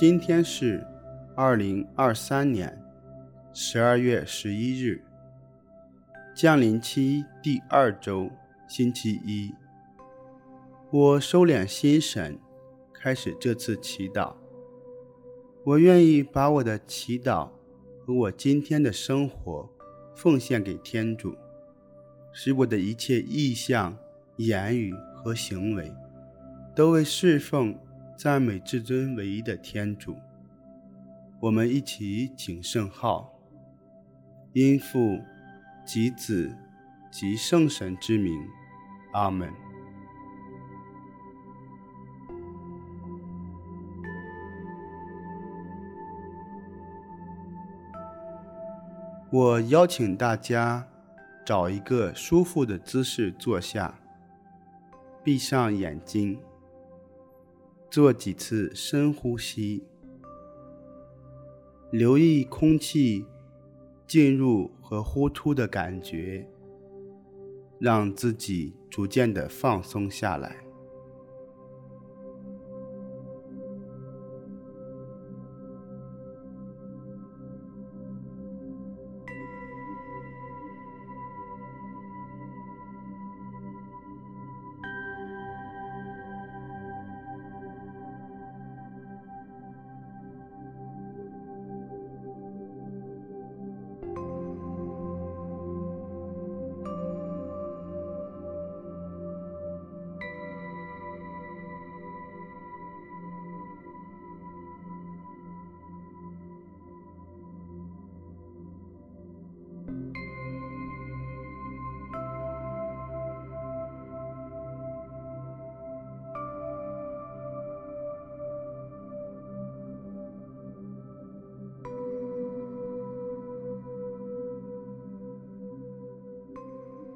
[0.00, 0.86] 今天是
[1.34, 2.80] 二零二三年
[3.52, 5.02] 十二月十一日，
[6.36, 8.30] 降临期第二周，
[8.68, 9.52] 星期一。
[10.92, 12.38] 我收敛心神，
[12.94, 14.36] 开始这次祈祷。
[15.64, 17.50] 我愿意把我的祈祷
[18.06, 19.68] 和我今天的生活
[20.14, 21.34] 奉献给天主，
[22.30, 23.98] 使我的一切意向、
[24.36, 25.92] 言语和行为
[26.76, 27.76] 都为侍奉、
[28.18, 30.16] 赞美至尊唯一的天主。
[31.38, 33.32] 我们一起请圣号，
[34.54, 35.20] 因父
[35.86, 36.52] 及子
[37.12, 38.44] 及圣神之名，
[39.12, 39.48] 阿门。
[49.30, 50.84] 我邀请大家
[51.46, 54.00] 找一个舒服的姿势坐下，
[55.22, 56.40] 闭上眼睛，
[57.98, 59.82] 做几次深呼吸。
[61.90, 63.26] 留意空气
[64.06, 66.48] 进入和呼出的感觉，
[67.80, 70.67] 让自己逐渐的放松下来。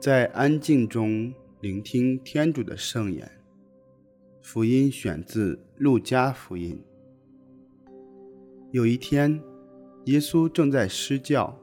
[0.00, 3.28] 在安静中聆听天主的圣言。
[4.40, 6.80] 福音选自路加福音。
[8.70, 9.42] 有一天，
[10.04, 11.58] 耶稣正在施教，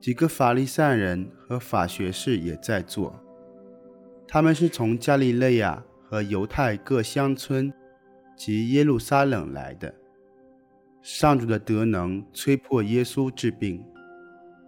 [0.00, 3.14] 几个法利赛人和法学士也在座。
[4.26, 7.72] 他们是从加利利亚和犹太各乡村
[8.36, 9.94] 及耶路撒冷来的。
[11.02, 13.80] 上主的德能催迫耶稣治病，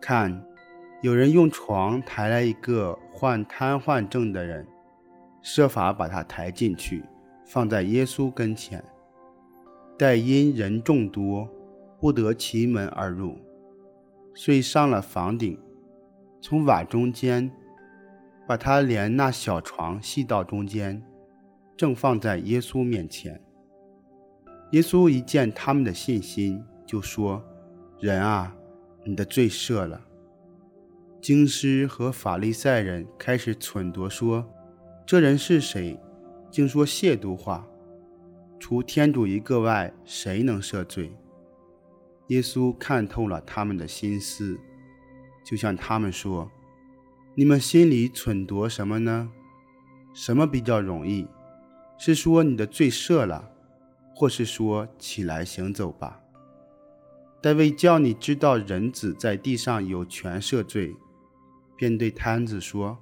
[0.01, 0.41] 看。
[1.05, 4.67] 有人用床抬来一个患瘫痪症的人，
[5.43, 7.05] 设法把他抬进去，
[7.45, 8.83] 放在耶稣跟前。
[9.99, 11.47] 但因人众多，
[12.01, 13.37] 不得其门而入，
[14.35, 15.61] 遂上了房顶，
[16.41, 17.53] 从瓦中间
[18.49, 21.03] 把他连那小床系到中间，
[21.77, 23.39] 正放在耶稣面前。
[24.71, 27.45] 耶稣一见他们的信心，就说
[28.01, 28.57] ：“人啊，
[29.05, 30.01] 你的罪赦了。”
[31.25, 34.47] 京师和法利赛人开始忖度说
[35.09, 35.99] ：“这人是谁？
[36.51, 37.67] 竟说亵渎话！
[38.61, 41.11] 除天主一个外，谁能赦罪？”
[42.29, 44.61] 耶稣看透了他们的心思，
[45.43, 46.51] 就向他们说
[47.35, 49.31] ：“你们心里忖度什么呢？
[50.13, 51.27] 什么比较容易？
[51.97, 53.51] 是说你的罪赦了，
[54.15, 56.21] 或是说起来行走吧？
[57.41, 60.95] 但为叫你知道人子在地上有权赦罪。”
[61.77, 62.99] 便对摊子说：“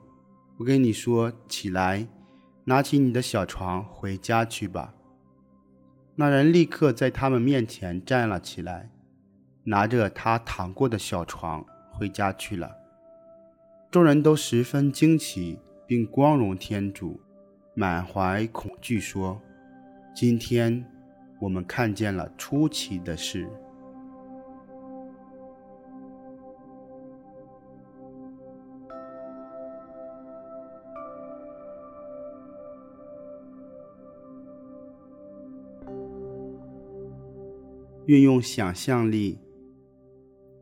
[0.58, 2.06] 我跟你说，起来，
[2.64, 4.94] 拿起你的小床回家去吧。”
[6.16, 8.90] 那人立刻在他们面前站了起来，
[9.64, 12.76] 拿着他躺过的小床回家去了。
[13.90, 17.20] 众人都十分惊奇，并光荣天主，
[17.74, 19.40] 满怀恐惧说
[20.14, 20.84] ：“今天
[21.40, 23.48] 我们看见了出奇的事。”
[38.06, 39.38] 运用想象力，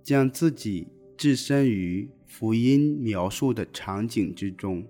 [0.03, 4.87] 将自己置身于福音描述的场景之中。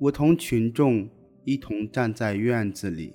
[0.00, 1.08] 我同群众
[1.44, 3.14] 一同站在院子里，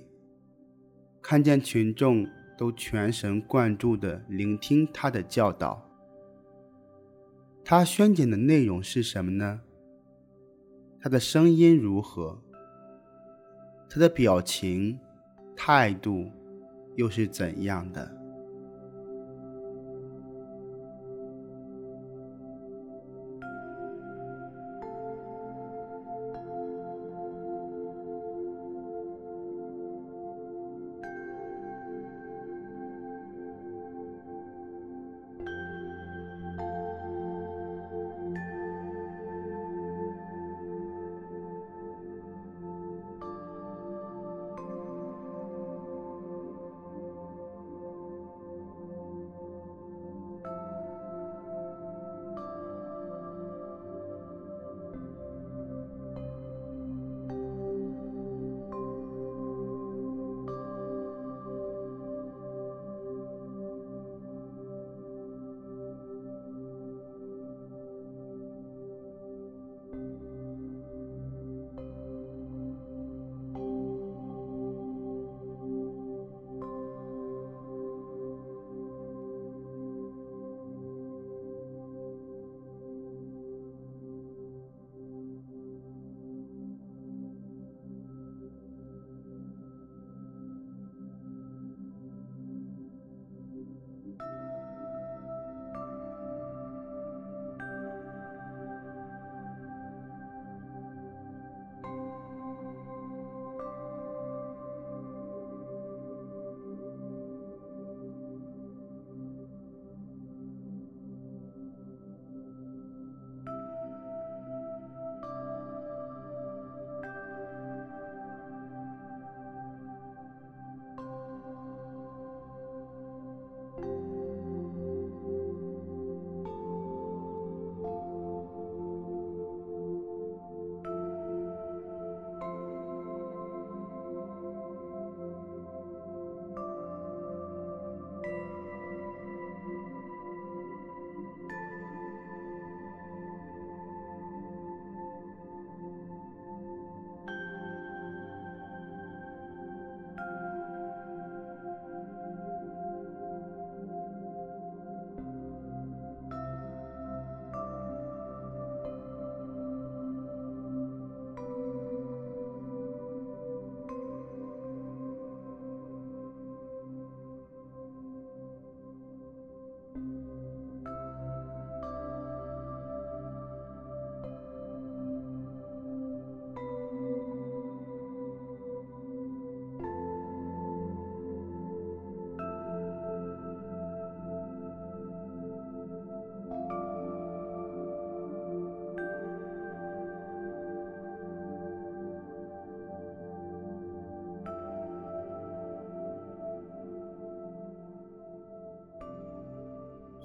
[1.20, 2.26] 看见群众
[2.56, 5.86] 都全神贯注地聆听他的教导。
[7.62, 9.60] 他宣讲的内容是什么呢？
[10.98, 12.42] 他的声音如何？
[13.90, 14.98] 他的表情、
[15.54, 16.30] 态度？
[16.96, 18.19] 又是怎样的？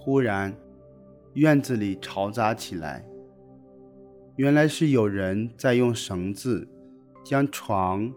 [0.06, 0.56] 忽然，
[1.34, 3.04] 院子里嘈杂起来。
[4.36, 6.68] 原来是有人在用绳子
[7.24, 8.13] 将床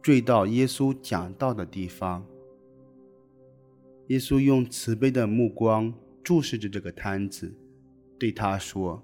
[0.00, 2.24] 坠到耶稣讲道的地方。
[4.06, 7.52] 耶稣用慈悲的目光注视着这个摊子，
[8.16, 9.02] 对他说：“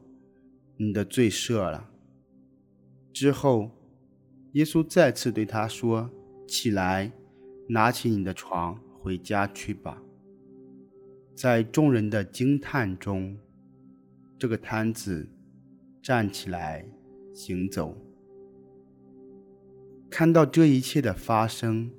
[0.79, 1.91] 你的罪赦了。”
[3.13, 3.73] 之后，
[4.53, 6.09] 耶稣再次对他说
[6.47, 7.11] ：“起来，
[7.71, 10.01] 拿起你的床，回家去吧。”
[11.35, 13.37] 在众人的惊叹中，
[14.39, 15.29] 这个摊子
[16.03, 16.87] 站起来
[17.35, 17.97] 行走。
[20.11, 21.91] 看到这一切的发生，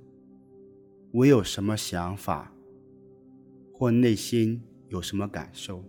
[1.11, 2.53] 我有什么想法，
[3.73, 5.83] 或内心有什么感受？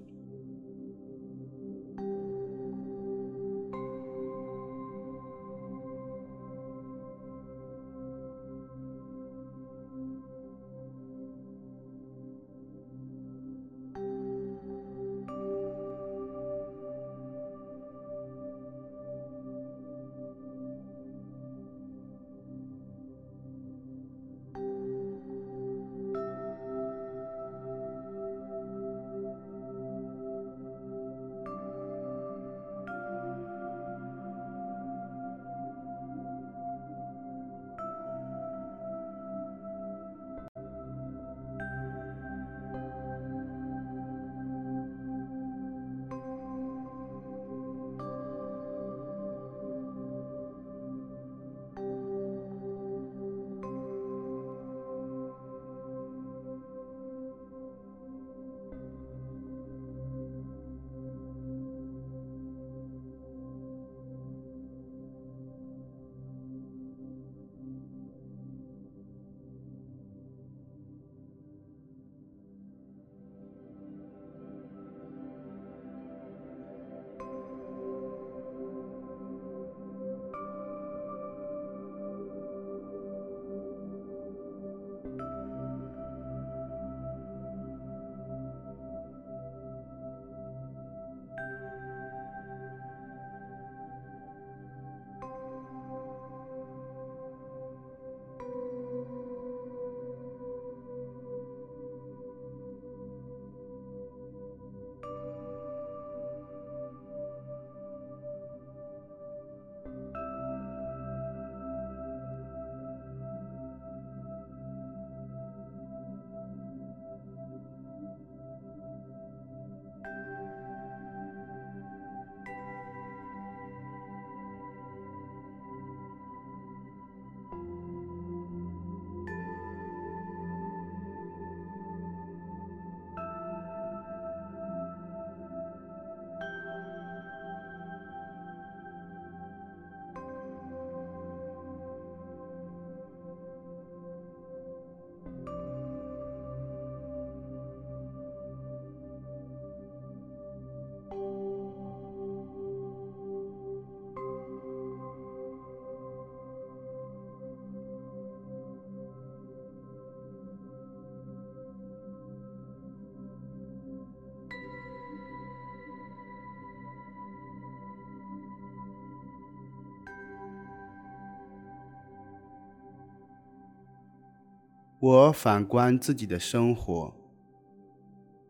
[175.06, 177.14] 我反观自己的生活，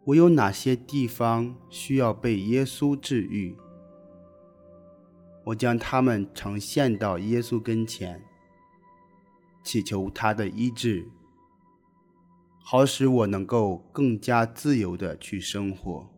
[0.05, 3.59] 我有哪些地方需要被耶稣治愈？
[5.47, 8.23] 我将他们呈现到耶稣跟前，
[9.65, 11.11] 祈求他的医治，
[12.63, 16.09] 好使我能够更加自由的去生活。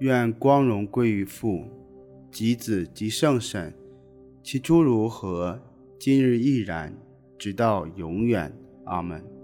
[0.00, 1.62] 愿光荣归于父、
[2.32, 3.74] 及子、及圣神，
[4.42, 5.60] 其诸如何，
[5.98, 6.96] 今日亦然，
[7.38, 8.50] 直到永远。
[8.86, 9.39] 阿门。